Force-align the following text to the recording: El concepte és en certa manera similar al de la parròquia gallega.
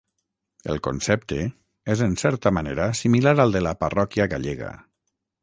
El 0.73 0.79
concepte 0.87 1.37
és 1.95 2.01
en 2.07 2.15
certa 2.21 2.53
manera 2.59 2.89
similar 3.01 3.35
al 3.45 3.55
de 3.59 3.63
la 3.69 3.75
parròquia 3.85 4.29
gallega. 4.35 4.73